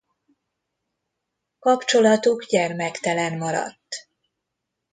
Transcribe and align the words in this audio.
Kapcsolatuk 1.59 2.43
gyermektelen 2.45 3.37
maradt. 3.37 4.07